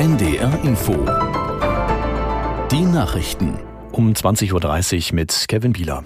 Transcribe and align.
NDR 0.00 0.58
Info. 0.64 0.94
Die 2.70 2.86
Nachrichten. 2.86 3.58
Um 3.92 4.14
20.30 4.14 5.10
Uhr 5.10 5.14
mit 5.14 5.44
Kevin 5.46 5.74
Bieler. 5.74 6.04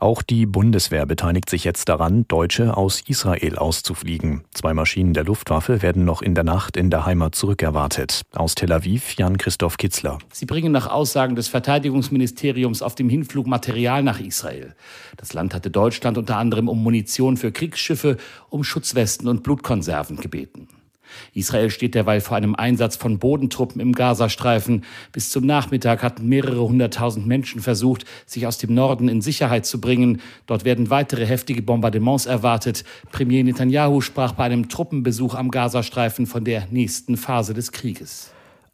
Auch 0.00 0.22
die 0.22 0.44
Bundeswehr 0.44 1.06
beteiligt 1.06 1.48
sich 1.48 1.62
jetzt 1.62 1.88
daran, 1.88 2.26
Deutsche 2.26 2.76
aus 2.76 3.00
Israel 3.06 3.58
auszufliegen. 3.58 4.42
Zwei 4.52 4.74
Maschinen 4.74 5.14
der 5.14 5.22
Luftwaffe 5.22 5.82
werden 5.82 6.04
noch 6.04 6.20
in 6.20 6.34
der 6.34 6.42
Nacht 6.42 6.76
in 6.76 6.90
der 6.90 7.06
Heimat 7.06 7.36
zurückerwartet. 7.36 8.22
Aus 8.32 8.56
Tel 8.56 8.72
Aviv 8.72 9.14
Jan-Christoph 9.14 9.76
Kitzler. 9.76 10.18
Sie 10.32 10.46
bringen 10.46 10.72
nach 10.72 10.88
Aussagen 10.88 11.36
des 11.36 11.46
Verteidigungsministeriums 11.46 12.82
auf 12.82 12.96
dem 12.96 13.08
Hinflug 13.08 13.46
Material 13.46 14.02
nach 14.02 14.18
Israel. 14.18 14.74
Das 15.16 15.32
Land 15.32 15.54
hatte 15.54 15.70
Deutschland 15.70 16.18
unter 16.18 16.38
anderem 16.38 16.68
um 16.68 16.82
Munition 16.82 17.36
für 17.36 17.52
Kriegsschiffe, 17.52 18.16
um 18.50 18.64
Schutzwesten 18.64 19.28
und 19.28 19.44
Blutkonserven 19.44 20.16
gebeten. 20.16 20.66
Israel 21.34 21.70
steht 21.70 21.94
derweil 21.94 22.20
vor 22.20 22.36
einem 22.36 22.54
Einsatz 22.54 22.96
von 22.96 23.18
Bodentruppen 23.18 23.80
im 23.80 23.92
Gazastreifen. 23.92 24.84
Bis 25.12 25.30
zum 25.30 25.46
Nachmittag 25.46 26.02
hatten 26.02 26.28
mehrere 26.28 26.60
hunderttausend 26.60 27.26
Menschen 27.26 27.60
versucht, 27.60 28.04
sich 28.26 28.46
aus 28.46 28.58
dem 28.58 28.74
Norden 28.74 29.08
in 29.08 29.20
Sicherheit 29.20 29.66
zu 29.66 29.80
bringen. 29.80 30.20
Dort 30.46 30.64
werden 30.64 30.90
weitere 30.90 31.26
heftige 31.26 31.62
Bombardements 31.62 32.26
erwartet. 32.26 32.84
Premier 33.10 33.44
Netanyahu 33.44 34.00
sprach 34.00 34.32
bei 34.32 34.44
einem 34.44 34.68
Truppenbesuch 34.68 35.34
am 35.34 35.50
Gazastreifen 35.50 36.26
von 36.26 36.44
der 36.44 36.66
nächsten 36.70 37.16
Phase 37.16 37.54
des 37.54 37.72
Krieges. 37.72 38.30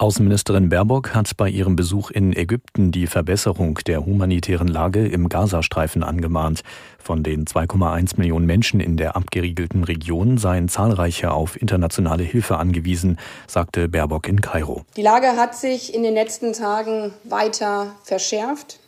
Außenministerin 0.00 0.70
Baerbock 0.70 1.14
hat 1.14 1.36
bei 1.36 1.50
ihrem 1.50 1.76
Besuch 1.76 2.10
in 2.10 2.34
Ägypten 2.34 2.90
die 2.90 3.06
Verbesserung 3.06 3.74
der 3.86 4.06
humanitären 4.06 4.66
Lage 4.66 5.06
im 5.06 5.28
Gazastreifen 5.28 6.02
angemahnt. 6.02 6.62
Von 6.98 7.22
den 7.22 7.44
2,1 7.44 8.16
Millionen 8.16 8.46
Menschen 8.46 8.80
in 8.80 8.96
der 8.96 9.14
abgeriegelten 9.14 9.84
Region 9.84 10.38
seien 10.38 10.70
zahlreiche 10.70 11.32
auf 11.32 11.60
internationale 11.60 12.22
Hilfe 12.22 12.56
angewiesen, 12.56 13.18
sagte 13.46 13.90
Baerbock 13.90 14.26
in 14.26 14.40
Kairo. 14.40 14.86
Die 14.96 15.02
Lage 15.02 15.36
hat 15.36 15.54
sich 15.54 15.92
in 15.92 16.02
den 16.02 16.14
letzten 16.14 16.54
Tagen 16.54 17.12
weiter 17.24 17.94
verschärft. 18.02 18.80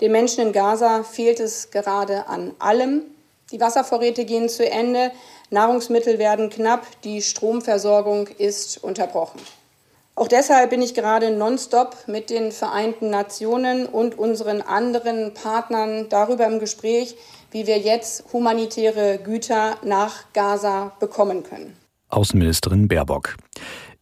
Den 0.00 0.12
Menschen 0.12 0.46
in 0.46 0.52
Gaza 0.52 1.02
fehlt 1.02 1.40
es 1.40 1.72
gerade 1.72 2.28
an 2.28 2.52
allem. 2.60 3.02
Die 3.50 3.58
Wasservorräte 3.58 4.24
gehen 4.24 4.48
zu 4.48 4.70
Ende, 4.70 5.10
Nahrungsmittel 5.50 6.20
werden 6.20 6.50
knapp, 6.50 6.86
die 7.02 7.20
Stromversorgung 7.20 8.28
ist 8.38 8.78
unterbrochen. 8.84 9.40
Auch 10.14 10.28
deshalb 10.28 10.70
bin 10.70 10.82
ich 10.82 10.94
gerade 10.94 11.30
nonstop 11.30 11.96
mit 12.06 12.28
den 12.28 12.52
Vereinten 12.52 13.08
Nationen 13.08 13.86
und 13.86 14.18
unseren 14.18 14.60
anderen 14.60 15.32
Partnern 15.32 16.08
darüber 16.10 16.46
im 16.46 16.58
Gespräch, 16.58 17.16
wie 17.50 17.66
wir 17.66 17.78
jetzt 17.78 18.24
humanitäre 18.32 19.18
Güter 19.22 19.76
nach 19.84 20.32
Gaza 20.34 20.92
bekommen 21.00 21.42
können. 21.42 21.76
Außenministerin 22.08 22.88
Baerbock. 22.88 23.36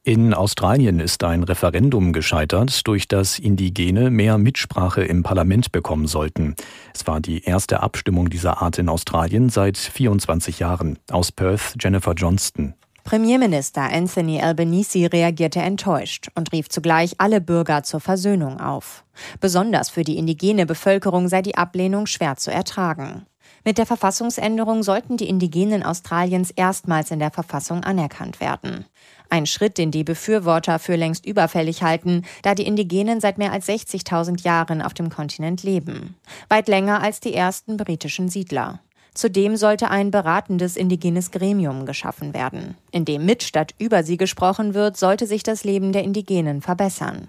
In 0.02 0.32
Australien 0.32 0.98
ist 0.98 1.22
ein 1.22 1.42
Referendum 1.42 2.12
gescheitert, 2.12 2.86
durch 2.88 3.06
das 3.06 3.38
Indigene 3.38 4.10
mehr 4.10 4.38
Mitsprache 4.38 5.04
im 5.04 5.22
Parlament 5.22 5.72
bekommen 5.72 6.06
sollten. 6.06 6.56
Es 6.94 7.06
war 7.06 7.20
die 7.20 7.44
erste 7.44 7.82
Abstimmung 7.82 8.30
dieser 8.30 8.62
Art 8.62 8.78
in 8.78 8.88
Australien 8.88 9.50
seit 9.50 9.76
24 9.76 10.58
Jahren. 10.58 10.98
Aus 11.10 11.30
Perth 11.30 11.76
Jennifer 11.78 12.14
Johnston. 12.14 12.74
Premierminister 13.10 13.92
Anthony 13.92 14.40
Albanese 14.40 15.12
reagierte 15.12 15.58
enttäuscht 15.58 16.28
und 16.36 16.52
rief 16.52 16.68
zugleich 16.68 17.16
alle 17.18 17.40
Bürger 17.40 17.82
zur 17.82 17.98
Versöhnung 17.98 18.60
auf. 18.60 19.02
Besonders 19.40 19.90
für 19.90 20.04
die 20.04 20.16
indigene 20.16 20.64
Bevölkerung 20.64 21.26
sei 21.26 21.42
die 21.42 21.56
Ablehnung 21.56 22.06
schwer 22.06 22.36
zu 22.36 22.52
ertragen. 22.52 23.26
Mit 23.64 23.78
der 23.78 23.86
Verfassungsänderung 23.86 24.84
sollten 24.84 25.16
die 25.16 25.28
Indigenen 25.28 25.82
Australiens 25.82 26.52
erstmals 26.52 27.10
in 27.10 27.18
der 27.18 27.32
Verfassung 27.32 27.82
anerkannt 27.82 28.38
werden. 28.38 28.84
Ein 29.28 29.46
Schritt, 29.46 29.76
den 29.76 29.90
die 29.90 30.04
Befürworter 30.04 30.78
für 30.78 30.94
längst 30.94 31.26
überfällig 31.26 31.82
halten, 31.82 32.22
da 32.42 32.54
die 32.54 32.64
Indigenen 32.64 33.20
seit 33.20 33.38
mehr 33.38 33.50
als 33.50 33.68
60.000 33.68 34.44
Jahren 34.44 34.80
auf 34.80 34.94
dem 34.94 35.10
Kontinent 35.10 35.64
leben. 35.64 36.14
Weit 36.48 36.68
länger 36.68 37.02
als 37.02 37.18
die 37.18 37.34
ersten 37.34 37.76
britischen 37.76 38.28
Siedler. 38.28 38.78
Zudem 39.14 39.56
sollte 39.56 39.90
ein 39.90 40.10
beratendes 40.10 40.76
indigenes 40.76 41.30
Gremium 41.30 41.86
geschaffen 41.86 42.34
werden. 42.34 42.76
In 42.90 43.04
dem 43.04 43.24
mit 43.26 43.42
statt 43.42 43.74
über 43.78 44.02
sie 44.02 44.16
gesprochen 44.16 44.74
wird, 44.74 44.96
sollte 44.96 45.26
sich 45.26 45.42
das 45.42 45.64
Leben 45.64 45.92
der 45.92 46.04
Indigenen 46.04 46.62
verbessern. 46.62 47.28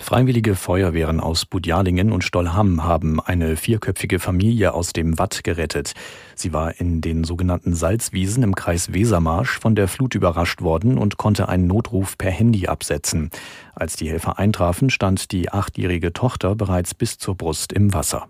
Freiwillige 0.00 0.54
Feuerwehren 0.54 1.18
aus 1.18 1.44
Budjalingen 1.44 2.12
und 2.12 2.22
Stollham 2.22 2.84
haben 2.84 3.20
eine 3.20 3.56
vierköpfige 3.56 4.20
Familie 4.20 4.72
aus 4.72 4.92
dem 4.92 5.18
Watt 5.18 5.42
gerettet. 5.42 5.92
Sie 6.36 6.52
war 6.52 6.80
in 6.80 7.00
den 7.00 7.24
sogenannten 7.24 7.74
Salzwiesen 7.74 8.44
im 8.44 8.54
Kreis 8.54 8.92
Wesermarsch 8.92 9.58
von 9.58 9.74
der 9.74 9.88
Flut 9.88 10.14
überrascht 10.14 10.62
worden 10.62 10.98
und 10.98 11.16
konnte 11.16 11.48
einen 11.48 11.66
Notruf 11.66 12.16
per 12.16 12.30
Handy 12.30 12.68
absetzen. 12.68 13.30
Als 13.74 13.96
die 13.96 14.08
Helfer 14.08 14.38
eintrafen, 14.38 14.88
stand 14.88 15.32
die 15.32 15.50
achtjährige 15.50 16.12
Tochter 16.12 16.54
bereits 16.54 16.94
bis 16.94 17.18
zur 17.18 17.34
Brust 17.34 17.72
im 17.72 17.92
Wasser. 17.92 18.28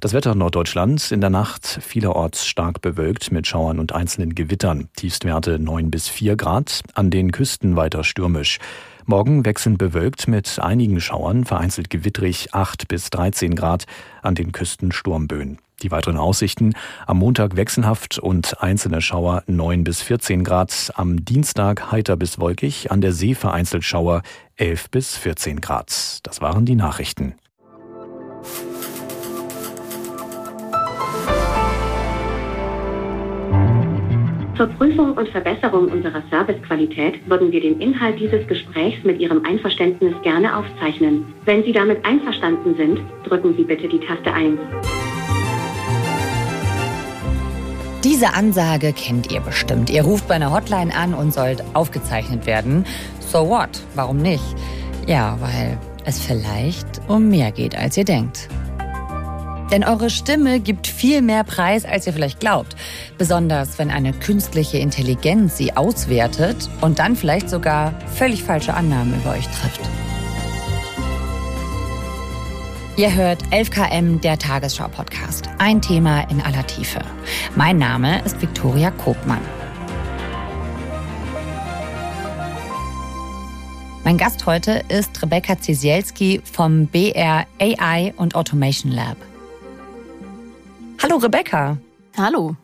Das 0.00 0.12
Wetter 0.12 0.34
Norddeutschland 0.34 1.12
in 1.12 1.20
der 1.20 1.30
Nacht 1.30 1.78
vielerorts 1.82 2.46
stark 2.46 2.82
bewölkt 2.82 3.32
mit 3.32 3.46
Schauern 3.46 3.78
und 3.78 3.94
einzelnen 3.94 4.34
Gewittern. 4.34 4.88
Tiefstwerte 4.96 5.58
9 5.58 5.90
bis 5.90 6.08
4 6.08 6.36
Grad, 6.36 6.80
an 6.94 7.10
den 7.10 7.32
Küsten 7.32 7.76
weiter 7.76 8.04
stürmisch. 8.04 8.58
Morgen 9.06 9.44
wechselnd 9.44 9.78
bewölkt 9.78 10.28
mit 10.28 10.58
einigen 10.58 11.00
Schauern, 11.00 11.44
vereinzelt 11.44 11.90
gewittrig 11.90 12.52
8 12.52 12.88
bis 12.88 13.10
13 13.10 13.54
Grad, 13.54 13.84
an 14.22 14.34
den 14.34 14.52
Küsten 14.52 14.92
Sturmböen. 14.92 15.58
Die 15.82 15.90
weiteren 15.90 16.16
Aussichten 16.16 16.74
am 17.06 17.18
Montag 17.18 17.56
wechselhaft 17.56 18.18
und 18.18 18.62
einzelne 18.62 19.00
Schauer 19.00 19.42
9 19.46 19.84
bis 19.84 20.00
14 20.02 20.44
Grad, 20.44 20.92
am 20.94 21.24
Dienstag 21.24 21.92
heiter 21.92 22.16
bis 22.16 22.38
wolkig, 22.38 22.90
an 22.90 23.00
der 23.00 23.12
See 23.12 23.34
vereinzelt 23.34 23.84
Schauer 23.84 24.22
11 24.56 24.90
bis 24.90 25.16
14 25.16 25.60
Grad. 25.60 26.20
Das 26.22 26.40
waren 26.40 26.64
die 26.64 26.76
Nachrichten. 26.76 27.34
Zur 34.56 34.68
Prüfung 34.68 35.14
und 35.14 35.28
Verbesserung 35.30 35.88
unserer 35.88 36.22
Servicequalität 36.30 37.28
würden 37.28 37.50
wir 37.50 37.60
den 37.60 37.80
Inhalt 37.80 38.20
dieses 38.20 38.46
Gesprächs 38.46 39.02
mit 39.02 39.20
Ihrem 39.20 39.44
Einverständnis 39.44 40.14
gerne 40.22 40.56
aufzeichnen. 40.56 41.34
Wenn 41.44 41.64
Sie 41.64 41.72
damit 41.72 42.04
einverstanden 42.04 42.76
sind, 42.76 43.00
drücken 43.24 43.56
Sie 43.56 43.64
bitte 43.64 43.88
die 43.88 43.98
Taste 43.98 44.32
1. 44.32 44.56
Diese 48.04 48.32
Ansage 48.32 48.92
kennt 48.92 49.32
ihr 49.32 49.40
bestimmt. 49.40 49.90
Ihr 49.90 50.02
ruft 50.02 50.28
bei 50.28 50.34
einer 50.34 50.54
Hotline 50.54 50.94
an 50.94 51.14
und 51.14 51.34
sollt 51.34 51.64
aufgezeichnet 51.74 52.46
werden. 52.46 52.84
So 53.18 53.48
what? 53.48 53.82
Warum 53.96 54.18
nicht? 54.18 54.44
Ja, 55.08 55.36
weil 55.40 55.76
es 56.04 56.20
vielleicht 56.20 56.86
um 57.08 57.28
mehr 57.28 57.50
geht, 57.50 57.76
als 57.76 57.96
ihr 57.96 58.04
denkt. 58.04 58.48
Denn 59.74 59.82
eure 59.82 60.08
Stimme 60.08 60.60
gibt 60.60 60.86
viel 60.86 61.20
mehr 61.20 61.42
Preis, 61.42 61.84
als 61.84 62.06
ihr 62.06 62.12
vielleicht 62.12 62.38
glaubt. 62.38 62.76
Besonders 63.18 63.76
wenn 63.76 63.90
eine 63.90 64.12
künstliche 64.12 64.78
Intelligenz 64.78 65.56
sie 65.56 65.76
auswertet 65.76 66.70
und 66.80 67.00
dann 67.00 67.16
vielleicht 67.16 67.50
sogar 67.50 67.92
völlig 68.14 68.44
falsche 68.44 68.72
Annahmen 68.72 69.20
über 69.20 69.32
euch 69.32 69.48
trifft. 69.48 69.80
Ihr 72.96 73.12
hört 73.16 73.42
11KM, 73.46 74.20
der 74.20 74.38
Tagesschau-Podcast. 74.38 75.50
Ein 75.58 75.82
Thema 75.82 76.20
in 76.30 76.40
aller 76.40 76.64
Tiefe. 76.68 77.00
Mein 77.56 77.76
Name 77.76 78.22
ist 78.24 78.40
Viktoria 78.40 78.92
Kobmann. 78.92 79.42
Mein 84.04 84.18
Gast 84.18 84.46
heute 84.46 84.84
ist 84.88 85.20
Rebecca 85.20 85.58
Zisielski 85.58 86.42
vom 86.44 86.86
BR 86.86 87.46
AI 87.58 88.14
und 88.16 88.36
Automation 88.36 88.92
Lab. 88.92 89.16
Hallo 91.02 91.16
Rebecca. 91.16 91.78
Hallo. 92.16 92.56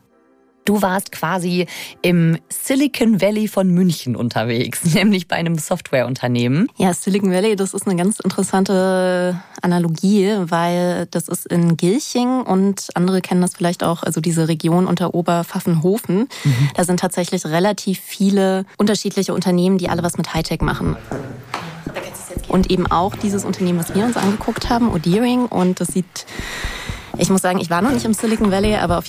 Du 0.64 0.82
warst 0.82 1.10
quasi 1.10 1.66
im 2.02 2.38
Silicon 2.48 3.20
Valley 3.20 3.48
von 3.48 3.70
München 3.70 4.14
unterwegs, 4.14 4.84
nämlich 4.94 5.26
bei 5.26 5.36
einem 5.36 5.56
Softwareunternehmen. 5.56 6.68
Ja, 6.76 6.92
Silicon 6.92 7.32
Valley, 7.32 7.56
das 7.56 7.74
ist 7.74 7.86
eine 7.86 7.96
ganz 7.96 8.20
interessante 8.20 9.40
Analogie, 9.62 10.32
weil 10.42 11.06
das 11.10 11.28
ist 11.28 11.46
in 11.46 11.76
Gilching 11.76 12.42
und 12.42 12.88
andere 12.94 13.20
kennen 13.20 13.40
das 13.40 13.54
vielleicht 13.54 13.82
auch, 13.82 14.02
also 14.02 14.20
diese 14.20 14.48
Region 14.48 14.86
unter 14.86 15.14
Oberpfaffenhofen. 15.14 16.28
Mhm. 16.44 16.70
Da 16.74 16.84
sind 16.84 17.00
tatsächlich 17.00 17.46
relativ 17.46 17.98
viele 17.98 18.64
unterschiedliche 18.76 19.34
Unternehmen, 19.34 19.78
die 19.78 19.88
alle 19.88 20.02
was 20.02 20.18
mit 20.18 20.34
Hightech 20.34 20.60
machen. 20.60 20.96
Und 22.48 22.70
eben 22.70 22.86
auch 22.86 23.14
dieses 23.14 23.44
Unternehmen, 23.44 23.78
was 23.78 23.94
wir 23.94 24.04
uns 24.04 24.16
angeguckt 24.16 24.70
haben, 24.70 24.92
Odiring. 24.92 25.46
Und 25.46 25.80
das 25.80 25.88
sieht 25.88 26.26
ich 27.20 27.30
muss 27.30 27.42
sagen, 27.42 27.60
ich 27.60 27.70
war 27.70 27.82
noch 27.82 27.92
nicht 27.92 28.04
im 28.04 28.14
Silicon 28.14 28.50
Valley, 28.50 28.76
aber 28.76 28.98
auf 28.98 29.06